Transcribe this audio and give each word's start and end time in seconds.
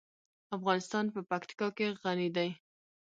افغانستان 0.57 1.05
په 1.13 1.19
پکتیکا 1.29 1.67
غني 2.01 2.29
دی. 2.35 2.49